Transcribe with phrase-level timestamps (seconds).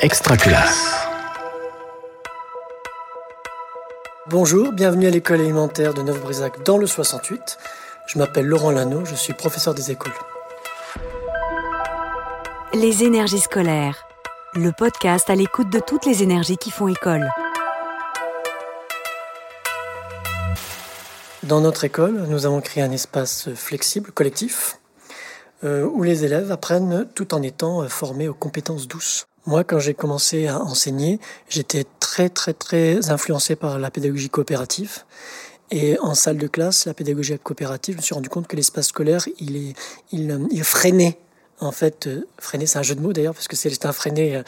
[0.00, 0.94] Extra classe.
[4.28, 7.58] Bonjour, bienvenue à l'école élémentaire de Neuf-Brisac dans le 68.
[8.06, 10.12] Je m'appelle Laurent Lano, je suis professeur des écoles.
[12.74, 14.06] Les énergies scolaires.
[14.54, 17.28] Le podcast à l'écoute de toutes les énergies qui font école.
[21.42, 24.78] Dans notre école, nous avons créé un espace flexible, collectif,
[25.64, 29.26] euh, où les élèves apprennent tout en étant formés aux compétences douces.
[29.48, 35.04] Moi, quand j'ai commencé à enseigner, j'étais très très très influencé par la pédagogie coopérative.
[35.70, 38.88] Et en salle de classe, la pédagogie coopérative, je me suis rendu compte que l'espace
[38.88, 39.74] scolaire, il, est,
[40.12, 41.18] il, il freinait.
[41.60, 44.42] En fait, euh, freiner, c'est un jeu de mots d'ailleurs, parce que Célestin Freinet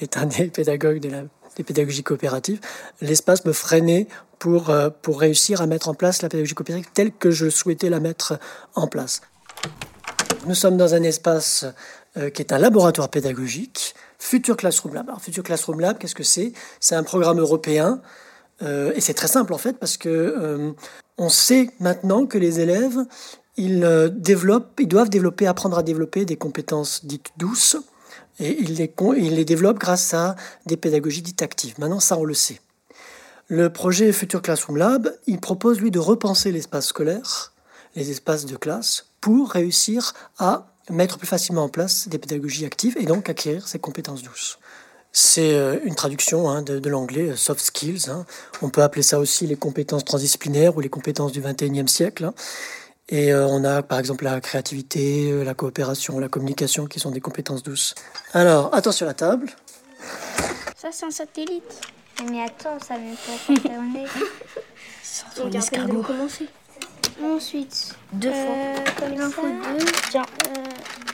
[0.00, 2.60] est un des pédagogues des pédagogies coopératives,
[3.02, 7.30] l'espace me freinait pour, pour réussir à mettre en place la pédagogie coopérative telle que
[7.30, 8.38] je souhaitais la mettre
[8.74, 9.20] en place.
[10.46, 11.66] Nous sommes dans un espace
[12.16, 15.08] euh, qui est un laboratoire pédagogique, Future Classroom Lab.
[15.08, 16.52] Alors, Future Classroom Lab, qu'est-ce que c'est?
[16.80, 18.00] C'est un programme européen
[18.62, 20.72] euh, et c'est très simple en fait parce que euh,
[21.18, 23.04] on sait maintenant que les élèves
[23.58, 27.76] ils développent, ils doivent développer, apprendre à développer des compétences dites douces
[28.38, 30.36] et ils les, ils les développent grâce à
[30.66, 31.74] des pédagogies dites actives.
[31.78, 32.60] Maintenant, ça on le sait.
[33.48, 37.52] Le projet Future Classroom Lab, il propose lui de repenser l'espace scolaire,
[37.94, 42.96] les espaces de classe, pour réussir à mettre plus facilement en place des pédagogies actives
[42.98, 44.58] et donc acquérir ces compétences douces.
[45.12, 48.10] C'est euh, une traduction hein, de, l'anglais euh, soft skills.
[48.10, 48.26] Hein.
[48.60, 52.26] On peut appeler ça aussi les compétences transdisciplinaires ou les compétences du 21e siècle.
[52.26, 52.34] Hein.
[53.08, 57.20] Et euh, on a par exemple la créativité, la coopération, la communication qui sont des
[57.20, 57.94] compétences douces.
[58.34, 59.50] Alors, attention à la table.
[60.76, 61.80] Ça, c'est un satellite.
[62.30, 63.14] Mais attends, ça vient
[63.56, 63.80] pas.
[65.42, 66.48] Donc, de commencer.
[67.22, 68.38] Ensuite, deux fois.
[68.38, 69.84] Euh, il en faut deux.
[70.10, 70.22] Tiens.
[70.46, 70.60] Euh,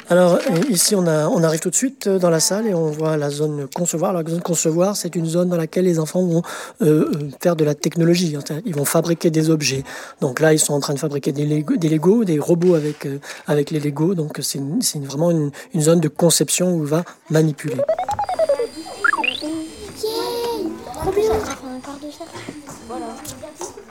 [0.08, 3.16] Alors ici on, a, on arrive tout de suite dans la salle et on voit
[3.16, 4.12] la zone concevoir.
[4.12, 6.42] La zone concevoir, c'est une zone dans laquelle les enfants vont
[6.82, 8.36] euh, faire de la technologie.
[8.66, 9.84] Ils vont fabriquer des objets.
[10.20, 13.08] Donc là, ils sont en train de fabriquer des Lego, des, Lego, des robots avec,
[13.46, 14.14] avec les Lego.
[14.14, 14.60] Donc c'est
[14.98, 17.76] vraiment une, une, zone de conception où on va manipuler.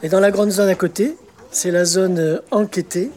[0.03, 1.15] Et dans la grande zone à côté,
[1.51, 3.11] c'est la zone euh, enquêtée.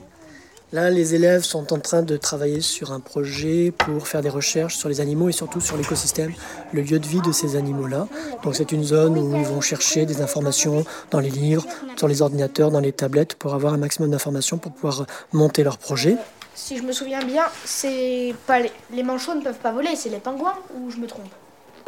[0.72, 4.76] Là, les élèves sont en train de travailler sur un projet pour faire des recherches
[4.76, 6.32] sur les animaux et surtout sur l'écosystème,
[6.72, 8.08] le lieu de vie de ces animaux-là.
[8.42, 11.64] Donc c'est une zone où ils vont chercher des informations dans les livres,
[11.96, 15.78] sur les ordinateurs, dans les tablettes pour avoir un maximum d'informations pour pouvoir monter leur
[15.78, 16.16] projet.
[16.56, 17.44] Si je me souviens bien,
[17.84, 21.30] les manchots ne peuvent pas voler, c'est les pingouins ou je me trompe?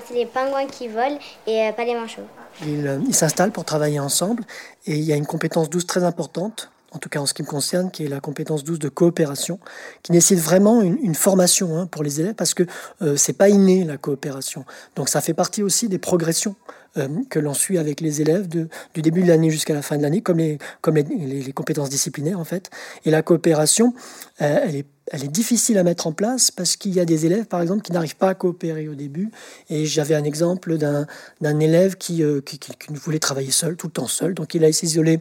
[0.06, 2.22] C'est les pingouins qui volent et euh, pas les manchots.
[2.64, 4.44] Euh, ils s'installent pour travailler ensemble
[4.86, 7.42] et il y a une compétence douce très importante, en tout cas en ce qui
[7.42, 9.58] me concerne, qui est la compétence douce de coopération,
[10.02, 12.62] qui nécessite vraiment une, formation hein, pour les élèves parce que
[13.02, 14.64] euh, c'est pas inné la coopération.
[14.94, 16.54] Donc ça fait partie aussi des progressions
[16.96, 20.02] euh, que l'on suit avec les élèves du début de l'année jusqu'à la fin de
[20.02, 22.70] l'année, comme, les, compétences disciplinaires en fait.
[23.04, 23.92] Et la coopération,
[24.38, 27.44] elle est elle est difficile à mettre en place parce qu'il y a des élèves,
[27.46, 29.30] par exemple, qui n'arrivent pas à coopérer au début.
[29.70, 32.58] Et j'avais un exemple d'un élève qui, euh, qui,
[32.90, 34.34] voulait travailler seul, tout le temps seul.
[34.34, 35.20] Donc il a été isolé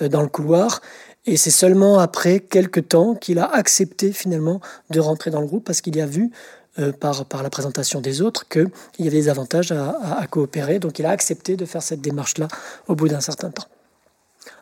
[0.00, 0.80] euh, dans le couloir.
[1.26, 4.60] Et c'est seulement après quelques temps qu'il a accepté finalement
[4.90, 6.30] de rentrer dans le groupe parce qu'il y a vu
[6.78, 8.70] euh, par, par la présentation des autres qu'il
[9.00, 10.78] y avait des avantages à, à coopérer.
[10.78, 12.48] Donc il a accepté de faire cette démarche-là
[12.88, 13.66] au bout d'un certain temps.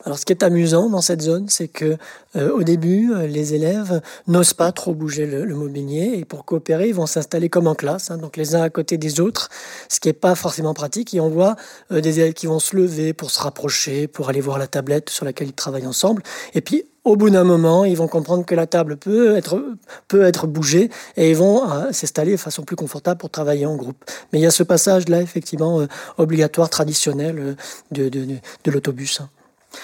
[0.04, 1.96] Alors, ce qui est amusant dans cette zone, c'est que
[2.36, 6.88] euh, au début, euh, les élèves n'osent pas trop bouger le, mobilier et pour coopérer,
[6.88, 9.48] ils vont s'installer comme en classe, hein, donc les uns à côté des autres,
[9.88, 11.14] ce qui n'est pas forcément pratique.
[11.14, 11.56] Et on voit
[11.90, 15.08] euh, des élèves qui vont se lever pour se rapprocher, pour aller voir la tablette
[15.08, 16.22] sur laquelle ils travaillent ensemble.
[16.52, 19.62] Et puis, au bout d'un moment, ils vont comprendre que la table peut être,
[20.08, 24.02] peut être bougée et ils vont s'installer de façon plus confortable pour travailler en groupe.
[24.32, 25.86] Mais il y a ce passage-là, effectivement,
[26.16, 27.56] obligatoire, traditionnel
[27.90, 28.26] de, de,
[28.64, 29.20] de l'autobus.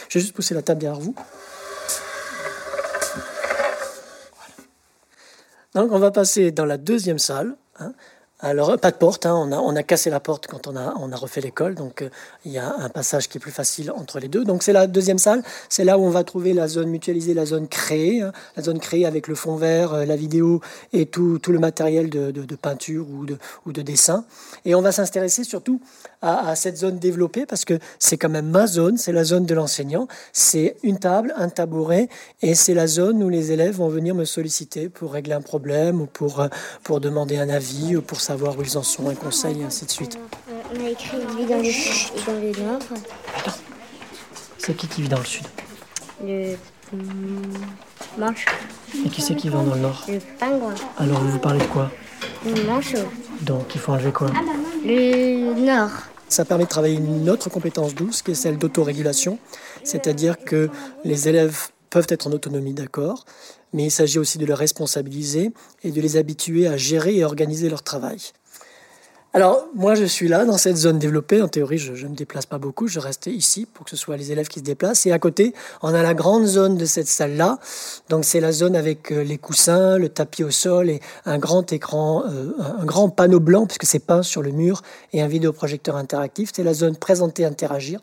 [0.09, 1.15] Je vais juste pousser la table derrière vous.
[5.75, 7.57] Donc on va passer dans la deuxième salle.
[7.79, 7.93] Hein.
[8.43, 9.35] Alors, pas de porte, hein.
[9.35, 12.09] on, a, cassé la porte quand on a, refait l'école, donc euh,
[12.47, 14.45] il y a un passage qui est plus facile entre les deux.
[14.45, 17.45] Donc c'est la deuxième salle, c'est là où on va trouver la zone mutualisée, la
[17.45, 18.33] zone créée, hein.
[18.57, 20.63] la zone créée avec le fond vert, euh, la vidéo
[20.95, 24.25] et tout, le matériel de, peinture ou de, dessin.
[24.65, 25.81] Et on va s'intéresser surtout
[26.23, 29.55] à, cette zone développée parce que c'est quand même ma zone, c'est la zone de
[29.55, 30.09] l'enseignant.
[30.33, 32.09] C'est une table, un tabouret
[32.43, 36.01] et c'est la zone où les élèves vont venir me solliciter pour régler un problème
[36.01, 36.49] ou pour, euh,
[36.85, 39.85] pour demander un avis ou pour savoir où ils en sont, un conseil, et ainsi
[39.87, 40.17] de suite.
[40.73, 42.79] On a écrit vit dans le sud et dans le nord.
[44.57, 45.47] C'est qui qui vit dans le sud?
[46.23, 46.55] Le
[48.17, 48.47] manche.
[49.05, 50.05] Et qui c'est qui vit dans le nord?
[50.07, 50.77] Le pingouin.
[50.97, 51.91] Alors vous vous parlez de quoi?
[52.47, 52.99] Le manchot.
[53.41, 54.29] Donc il faut enlever quoi?
[54.85, 55.91] Le nord.
[56.29, 59.41] Ça permet de travailler une autre compétence douce qui est celle d'autorégulation,
[59.83, 60.71] c'est-à-dire que
[61.03, 63.25] les élèves peuvent être en autonomie, d'accord,
[63.73, 65.53] mais il s'agit aussi de les responsabiliser
[65.83, 68.19] et de les habituer à gérer et organiser leur travail.
[69.33, 71.41] Alors, moi, je suis là, dans cette zone développée.
[71.41, 72.89] En théorie, je ne me déplace pas beaucoup.
[72.89, 75.07] Je reste ici pour que ce soit les élèves qui se déplacent.
[75.07, 77.61] Et à côté, on a la grande zone de cette salle-là.
[78.09, 81.73] Donc, c'est la zone avec euh, les coussins, le tapis au sol et un grand
[81.73, 84.83] écran, euh, un grand panneau blanc, puisque c'est peint sur le mur,
[85.13, 86.51] et un vidéoprojecteur interactif.
[86.53, 88.01] C'est la zone présenter, interagir.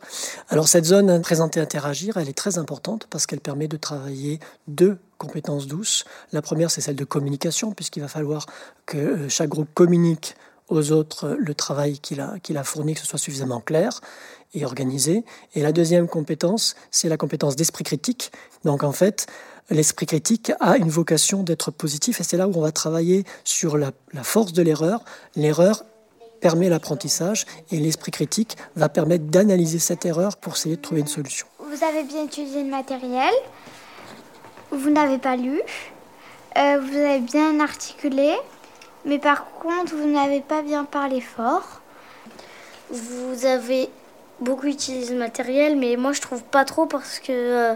[0.48, 4.96] Alors, cette zone présenter, interagir, elle est très importante parce qu'elle permet de travailler deux
[5.18, 6.06] compétences douces.
[6.32, 8.46] La première, c'est celle de communication, puisqu'il va falloir
[8.86, 10.34] que euh, chaque groupe communique
[10.68, 14.00] aux autres le travail qu'il a, a fourni, que ce soit suffisamment clair
[14.54, 15.24] et organisé.
[15.54, 18.32] Et la deuxième compétence, c'est la compétence d'esprit critique.
[18.64, 19.26] Donc en fait,
[19.70, 23.76] l'esprit critique a une vocation d'être positif et c'est là où on va travailler sur
[23.76, 25.04] la, la force de l'erreur.
[25.36, 25.84] L'erreur
[26.40, 31.08] permet l'apprentissage et l'esprit critique va permettre d'analyser cette erreur pour essayer de trouver une
[31.08, 31.46] solution.
[31.58, 33.32] Vous avez bien utilisé le matériel,
[34.70, 35.60] vous n'avez pas lu,
[36.56, 38.32] euh, vous avez bien articulé,
[39.08, 41.80] mais par contre, vous n'avez pas bien parlé fort.
[42.90, 43.88] Vous avez
[44.40, 47.74] beaucoup utilisé le matériel, mais moi je trouve pas trop parce que euh,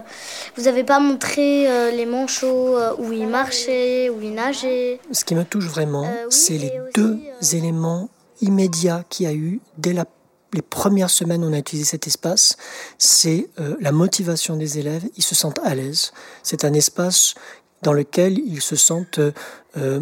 [0.55, 4.99] vous n'avez pas montré euh, les manchots euh, où ils marchaient, où ils nageaient.
[5.11, 7.19] Ce qui me touche vraiment, oui, c'est les aussi, deux
[7.55, 8.09] éléments
[8.41, 10.05] immédiats qu'il y a eu dès la-
[10.53, 12.55] les premières semaines où on a utilisé cet espace.
[12.97, 15.03] C'est euh, la motivation des élèves.
[15.17, 16.13] Ils se sentent à l'aise.
[16.43, 17.33] C'est un espace
[17.81, 19.19] dans lequel ils se sentent
[19.77, 19.99] euh,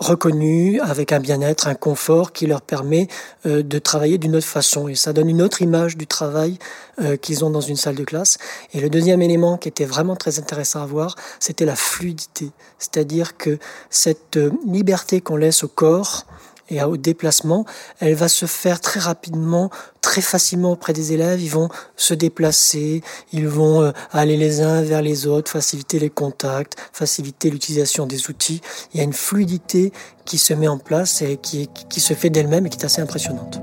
[0.00, 3.06] reconnus, avec un bien-être, un confort qui leur permet
[3.46, 4.88] euh, de travailler d'une autre façon.
[4.88, 6.58] Et ça donne une autre image du travail
[7.00, 8.38] euh, qu'ils ont dans une salle de classe.
[8.72, 12.50] Et le deuxième élément qui était vraiment très intéressant à voir, c'était la fluidité.
[12.78, 13.58] C'est-à-dire que
[13.90, 16.26] cette euh, liberté qu'on laisse au corps
[16.70, 17.64] et au déplacement,
[17.98, 19.70] elle va se faire très rapidement,
[20.00, 21.40] très facilement auprès des élèves.
[21.40, 23.02] Ils vont se déplacer,
[23.32, 28.30] ils vont euh, aller les uns vers les autres, faciliter les contacts, faciliter l'utilisation des
[28.30, 28.60] outils.
[28.94, 29.92] Il y a une fluidité
[30.24, 33.02] qui se met en place et qui, qui se fait d'elle-même et qui est assez
[33.02, 33.60] impressionnante.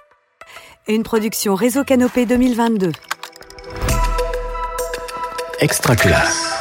[0.87, 2.93] Une production Réseau Canopé 2022.
[5.59, 6.54] Extra classe.